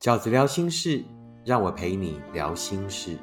[0.00, 1.04] 饺子聊心事，
[1.44, 3.18] 让我陪你聊心事。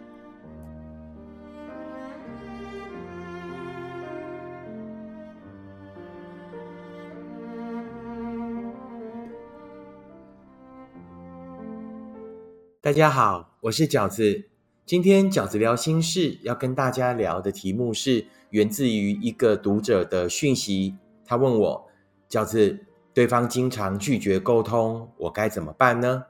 [12.79, 14.47] 大家好，我是饺子。
[14.85, 21.87] 今天饺子聊心事要跟大家聊的题目是源自于一个读者的讯息，他问我：
[22.29, 22.85] 饺子，
[23.15, 26.23] 对方经常拒绝沟通，我该怎么办呢？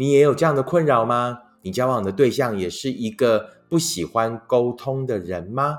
[0.00, 1.38] 你也有这样的困扰吗？
[1.60, 5.78] 你交往的对象也是一个不喜欢沟通的人吗？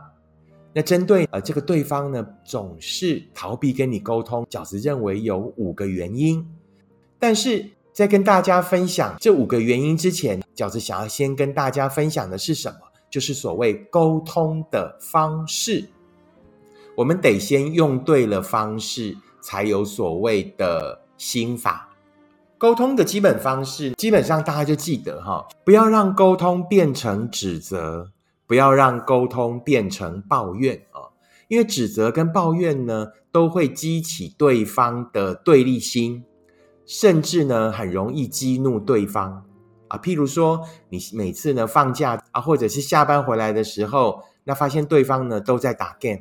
[0.73, 6.47] 那针对呃这个对方呢，总是逃避跟你沟通，饺子认为有五个原因。
[7.17, 12.77] 但是在跟大家分享这五个原因之前，饺子想要先跟大家分享的是什么？
[13.09, 15.89] 就是所谓沟通的方式。
[16.95, 21.87] 我们得先用对了方式，才有所谓的心法。
[22.61, 28.11] 沟通的基本方式，基本上大家就记得哈，不要让沟通变成指责，
[28.45, 31.09] 不要让沟通变成抱怨啊，
[31.47, 36.23] 因为指责跟抱怨呢，都会激起对方的对立心，
[36.85, 39.43] 甚至呢，很容易激怒对方
[39.87, 39.97] 啊。
[39.97, 46.19] 譬如说，你每次呢放假啊，或者是下班回来的时候，那发现对方呢都在打 game，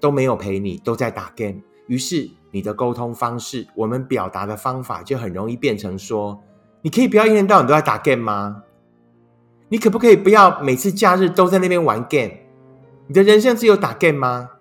[0.00, 2.30] 都没有陪你，都在打 game，于是。
[2.52, 6.42] 你的沟通方式，我们表达的方法就很容易变成说：
[6.80, 8.62] 你可以不要一天到晚都在打 game 吗？
[9.68, 12.32] 你可不可以不要每次假日都在那边玩 game？
[13.08, 14.52] 你的人生只有打 game 吗？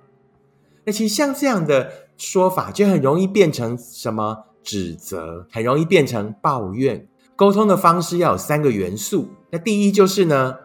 [0.84, 7.08] 那其实像这样的说法，就很容易变成什么指责，很容易变成抱怨。
[7.38, 10.58] 沟通的方式要有三个元素，那第一就是呢，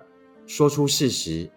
[0.49, 1.49] 说出事实；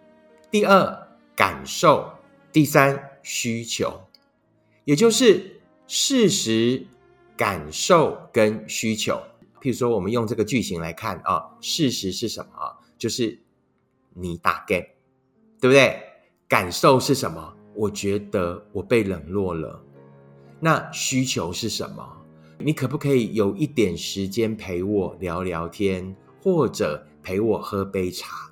[0.52, 2.04] 第二，感受；
[2.52, 3.92] 第三，需求，
[4.84, 5.50] 也就是。
[5.86, 6.86] 事实、
[7.36, 9.20] 感受跟需求，
[9.60, 12.52] 譬如说，我们用这个句型来看啊，事实是什么？
[12.96, 13.38] 就是
[14.14, 14.86] 你打 game，
[15.60, 16.00] 对不对？
[16.48, 17.54] 感受是什么？
[17.74, 19.78] 我觉得我被冷落了。
[20.58, 22.02] 那需求是什么？
[22.58, 28.50] 你可不可以有一点时间陪我聊聊天，或者陪我喝杯茶？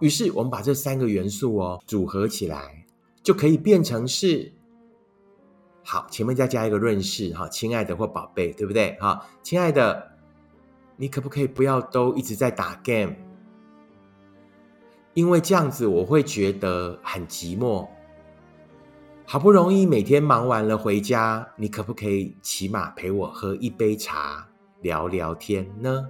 [0.00, 2.86] 于是我们把这三个元素哦组合起来，
[3.22, 4.50] 就可以变成是。
[5.90, 8.94] 好，前面再加一个润饰，哈，亲爱的或宝贝，对不对？
[9.00, 10.18] 哈，亲爱的，
[10.96, 13.14] 你可不可以不要都一直在打 game？
[15.14, 17.88] 因为这样子我会觉得很寂寞。
[19.24, 24.46] 好不容易每天忙完了回家，你可不可以起码陪我喝一杯茶，
[24.82, 26.06] 聊聊天呢？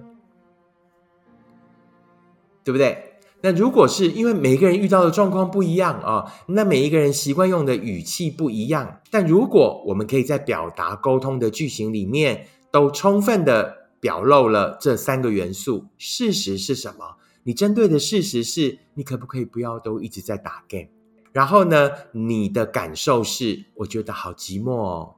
[2.65, 3.08] 对不对？
[3.41, 8.99] 那如果是因为每个人遇到的状况不一样啊，那每一个人习惯用的语气不一样。
[9.09, 17.15] 但如果我们可以在表达沟通的句型里面，都充分的表露了这三个元素，事实是什么？
[17.43, 20.89] 你针对的事实是你可不可以不要都一直在打 game？
[21.31, 25.15] 然后呢，你的感受是我觉得好寂寞哦。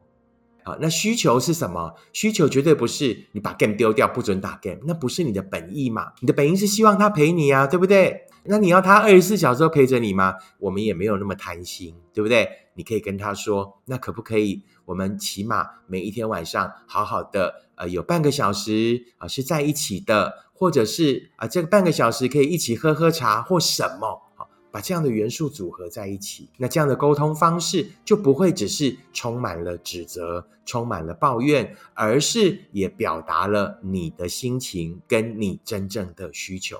[0.64, 1.94] 啊，那需求是什么？
[2.14, 6.14] 需求绝对不是你把 game 丢掉，不准打 game，那不是你的本意嘛？
[6.20, 8.26] 你的本意是希望他陪你啊，对不对？
[8.44, 10.34] 那你要他二十四小时都陪着你吗？
[10.60, 12.50] 我们也没有那么贪心，对不对？
[12.74, 14.64] 你可以跟他说，那可不可以？
[14.86, 24.31] 我们起码每一天晚上好好的，呃，有半个小时啊是在一起的，或者是啊这个半个小时可以一起喝喝茶或什么。
[24.72, 36.80] 把这样的元素组合在一起，那这样的沟通方式就不会只是充满了指责、充满了抱怨，而是也表达了你的心情跟你真正的需求。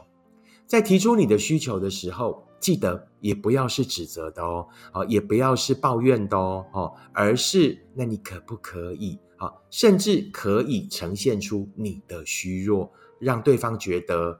[0.66, 4.68] 在提出你的需求的时候，记得也不要是指责的哦，
[5.10, 9.52] 也不要是抱怨的哦，哦，而是那你可不可以啊？
[9.70, 14.40] 甚至可以呈现出你的虚弱，让对方觉得。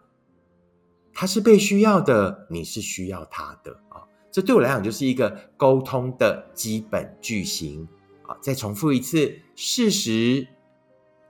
[1.14, 4.02] 他是被需要的，你是需要他的啊！
[4.32, 7.88] 这对我来讲就是一个沟通的基本句型
[8.24, 8.36] 啊！
[8.42, 10.48] 再重复一次：事实、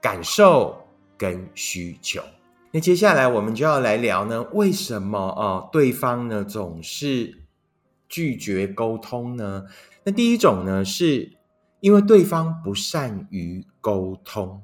[0.00, 0.86] 感受
[1.18, 2.22] 跟需求。
[2.70, 7.42] 那接下来我们就要来聊呢，为什么啊对方呢总是
[8.08, 9.64] 拒绝沟通呢？
[10.04, 11.36] 那第一种呢，是
[11.80, 14.62] 因为对方不善于沟通。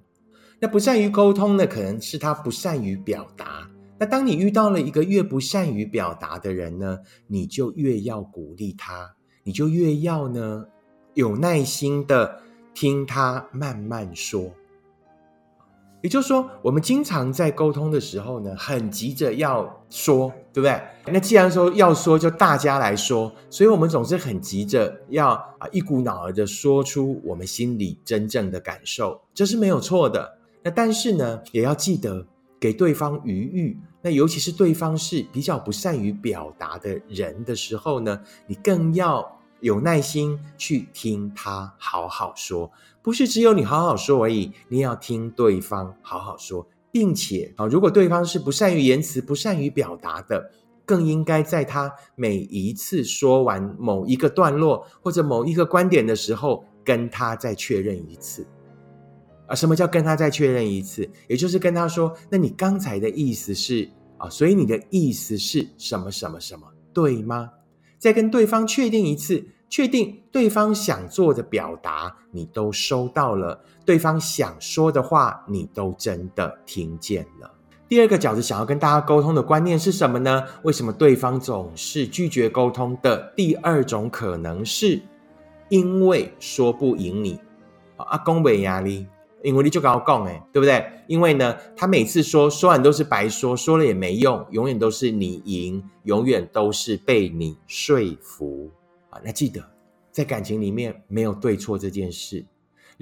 [0.61, 3.69] 那不善于沟通呢，可能是他不善于表达。
[4.00, 10.67] 那当你遇到了一个越不善于表达的人呢，你就越要鼓励他，你就越要呢
[11.15, 12.41] 有耐心的
[12.73, 14.53] 听他慢慢说。
[16.00, 20.81] 也就是说，我们经常在沟通的时候呢，很急着要说，对不对？
[21.12, 30.39] 那既然说要说，就大家来说，所以我们总是很急着要啊一股脑儿的说出我们心里真正的感受，这是没有错的。
[30.62, 32.25] 那但是呢，也要记得。
[32.61, 33.79] 给对方余裕。
[34.03, 42.71] 那尤其是对方是比较不善于表达的人的时候呢，你更要有耐心去听他好好说，
[43.03, 50.50] 不是只有你好好说而已，你要听对方好好说，并且啊，如果对方是不善于言辞、不善于表达的。
[50.89, 58.47] 更应该在他每一次说完某一个段落或者某一个观点的时候，跟他再确认一次。
[59.49, 61.09] 啊，什么叫跟他再确认一次？
[61.27, 67.50] 也就是跟他说：“那你刚才的意思是啊，所以你的意思是什么什么什么，对吗？”
[67.99, 77.50] 再跟对方确定一次，确定对方想做的表达你都收到了，对方想说的话你都真的听见了。
[77.89, 80.45] 第二个饺子想要跟大家沟通的观念是什么呢？
[80.62, 83.33] 为什么对方总是拒绝沟通的？
[83.35, 85.00] 第二种可能是
[85.71, 87.41] 因为说不赢你
[87.97, 89.06] 啊，公维压力，
[89.43, 90.85] 因为你就跟我讲哎，对不对？
[91.06, 98.70] 因为呢，他每次说说完都是白说，说了也没用，永远都是你赢，永远都是被你说服
[99.11, 99.20] 啊。
[99.25, 99.62] 那记得
[100.11, 102.44] 在感情里面没有对错这件事。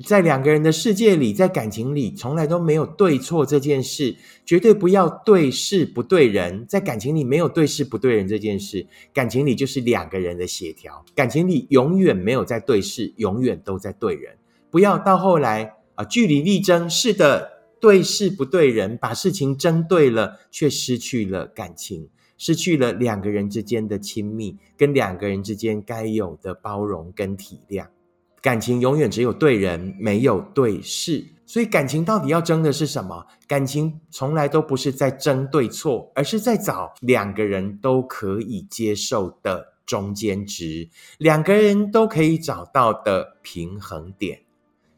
[0.05, 6.67] 在两个人的世界里，在感情里，从来都没有对错这件事，绝对不要对事不对人。
[6.69, 11.03] 在感情里没有对事不对人这件事，感情里就是两个人的协调。
[11.15, 14.37] 感情里永远没有在对事，永远都在对人。
[14.71, 22.09] 不要到后来啊，据理力争，是的，对事不对人，把事情争对了，却失去了感情，
[22.39, 27.87] 失去了两个人之间的亲密，跟两个人之间该有的包容跟体谅。
[28.43, 31.27] 感情永远只有对人，没有对事。
[31.47, 33.27] 所以感情到底要争的是什么？
[33.47, 40.89] 感情从来都不是在争对错，而是在找两个人都可以接受的中间值，
[41.19, 44.41] 两个人都可以找到的平衡点。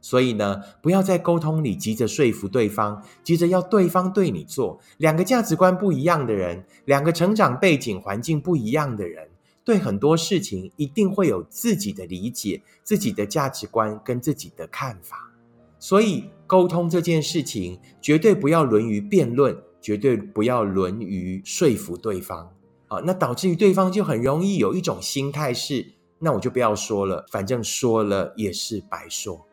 [0.09, 4.81] 所以呢，不要在沟通里急着说服对方，急着要对方对你做。
[4.97, 9.29] 两个价值观不一样的人，两个成长背景环境不一样的人。
[9.63, 15.31] 对很多事情一定会有自己的理解、自己的价值观跟自己的看法，
[15.79, 22.51] 所以沟通这件事情绝对不要沦于辩论，绝对不要沦于说服对方
[22.87, 22.99] 啊！
[23.05, 25.87] 那导致于对方就很容易有一种心态是：
[26.19, 29.45] 那我就不要说了，反正说了也是白说。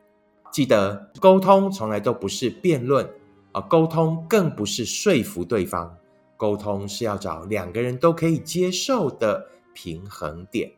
[0.56, 3.06] 记得沟通从来都不是辩论
[3.52, 5.94] 啊，沟通更不是说服对方，
[6.38, 9.50] 沟通是要找两个人都可以接受的。
[9.74, 10.72] 平衡点，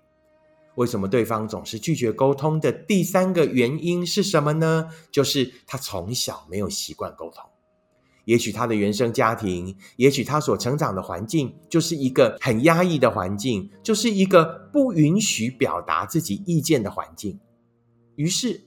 [0.74, 4.90] 为什么对方总是拒绝沟通的第三个原因是什么呢？
[5.12, 7.48] 就是他从小没有习惯沟通，
[8.26, 14.44] 也许他的原生家庭，也许他所成长的环境，就是一个很压抑的环境，就是一个
[14.74, 17.40] 不允许表达自己意见的环境。
[18.16, 18.66] 于是，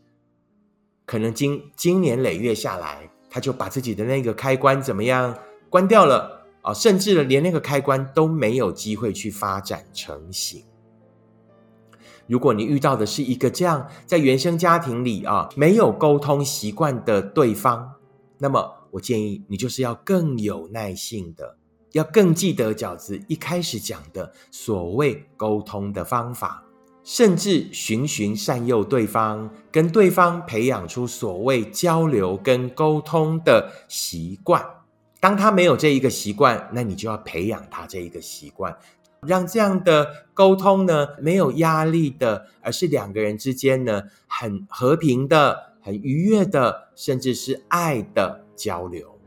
[1.11, 5.37] 可能经经年累月下来，他就把自己的那个开关怎么样
[5.69, 6.47] 关掉了。
[6.63, 10.63] 啊，甚至连那个开关都没有机会去发展成型。
[12.29, 17.95] 如果你遇到的是一个这样在原生家庭里啊没有沟通习惯的对方，
[18.39, 21.57] 那么我建议你就是要更有耐性的，
[21.91, 26.63] 要更记得饺子一开始讲的所谓沟通的方法，
[27.03, 34.65] 甚至循循善诱对方，跟对方培养出所谓交流跟沟通的习惯。
[35.19, 38.77] 当他没有这一个习惯，那你就要培养他这一个习惯，
[39.27, 49.19] 让这样的沟通呢没有压力的，而是两个人之间呢很和平的、很愉悦的，甚至是爱的交流。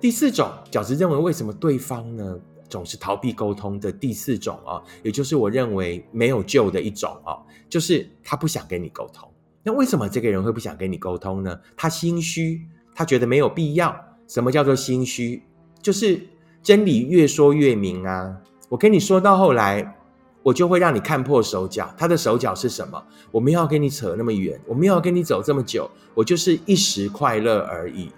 [0.00, 2.38] 第四种，饺子认为为什么对方呢
[2.70, 7.36] 总是逃避沟通的第四种啊，也就是我认为没有救的一种啊，
[7.68, 9.28] 就是他不想跟你沟通。
[9.62, 11.60] 那为什么这个人会不想跟你沟通呢？
[11.76, 12.62] 他心虚，
[12.94, 13.94] 他觉得没有必要。
[14.26, 15.42] 什么叫做心虚？
[15.82, 16.20] 就是
[16.62, 18.36] 真理越说越明啊！
[18.68, 19.96] 我跟你说到后来，
[20.42, 21.92] 我就会让你看破手脚。
[21.98, 23.02] 他的手脚是什么？
[23.30, 28.10] 我们要跟你扯那么远，我们要跟你走这么久，我就是一时快乐而已。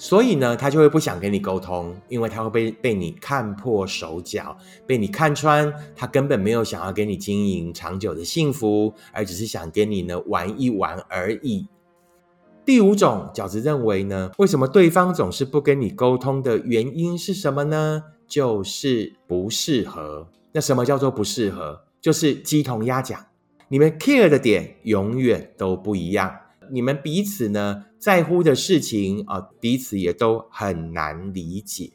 [0.00, 5.70] 所以呢，他就会不想跟你沟通，因为他会被被你看破手脚，被你看穿。
[5.94, 11.66] 他根本没有想要跟你经营长久的幸福，而只是想跟你呢玩一玩而已。
[12.64, 18.02] 第五种饺子认为呢，为什么对方总是不跟你沟通的原因是什么呢？
[18.26, 20.26] 就是不适合。
[20.52, 21.78] 那什么叫做不适合？
[22.00, 23.26] 就是鸡同鸭讲，
[23.68, 26.34] 你们 care 的点永远都不一样，
[26.72, 31.92] 你们彼此呢在乎的事情啊，彼此也都很难理解。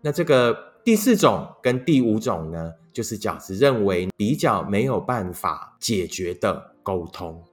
[0.00, 7.44] 那这个第四种跟第五种呢，就是饺子认为比较没有办法解决的沟通。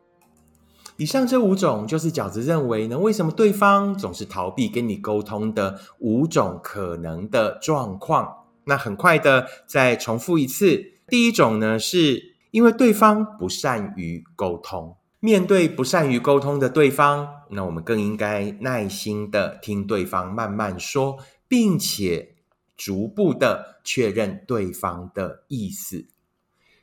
[0.98, 8.38] 以上这五种就是饺子认为呢，为什么对方总是逃避跟你沟通的五种可能的状况。
[8.66, 14.96] 那很快的再重复一次，第一种呢，是因为对方不善于沟通。
[15.24, 22.38] 面对不善于沟通的对方，那我们更应该耐心的听对方慢慢说，并且
[22.76, 26.08] 逐步的确认对方的意思。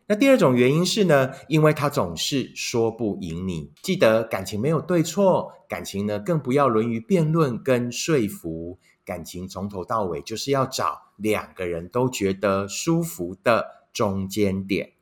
[0.07, 3.73] 那第二种原因是呢，因为他总是说不赢你。
[3.83, 8.79] 记得感情没有对错，感情呢更不要沦于辩论跟说服。
[9.05, 14.93] 感情从头到尾就是要找两个人都觉得舒服的中间点。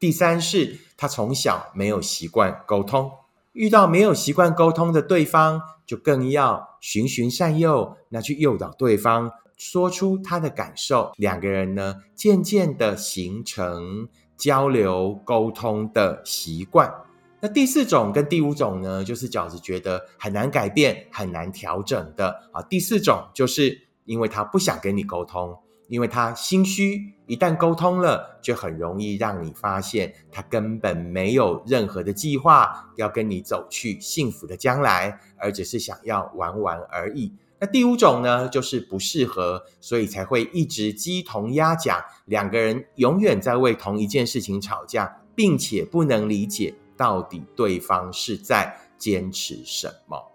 [0.00, 3.10] 第三是，他从小没有习惯沟通，
[3.52, 11.12] 遇到没有习惯沟通的对方，就更要循循善诱，那去诱导对方说出他的感受。
[11.18, 16.90] 两个人呢，渐渐的形成交流沟通的习惯。
[17.40, 22.62] 那第四种跟第五种呢，就是饺子觉得很难改变、很难调整的啊。
[22.62, 25.58] 第四种就是因为他不想跟你沟通。
[25.90, 37.32] 因为他心虚，一旦沟通了，就很容易让你发现他根本没有任何的计划要跟你走去幸福的将来，而只是想要玩玩而已。
[37.58, 50.29] 那第五种呢，就是不适合，所以才会一直鸡同鸭讲，两个人永远在为同一件事情吵架，并且不能理解到底对方是在坚持什么。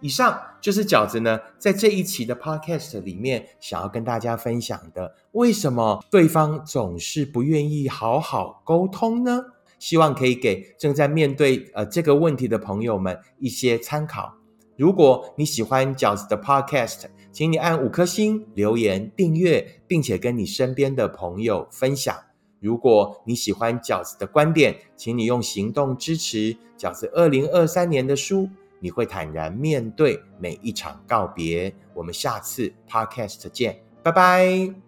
[0.00, 9.42] 以上就是饺子呢，在这一期的 podcast 里面想要跟大家分享的，为什么对方总是不愿意好好沟通呢？
[9.78, 14.34] 希望可以给正在面对呃这个问题的朋友们一些参考。
[14.76, 22.16] 如果你喜欢饺子的 podcast，请你按五颗星、留言、订阅，并且跟你身边的朋友分享。
[22.60, 28.48] 如果你喜欢饺子的观点，请你用行动支持饺子二零二三年的书。
[28.80, 31.74] 你会坦然面对每一场告别。
[31.94, 34.78] 我们下次 podcast 见，拜拜。